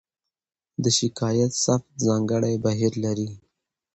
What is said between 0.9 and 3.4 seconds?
شکایت ثبت ځانګړی بهیر لري.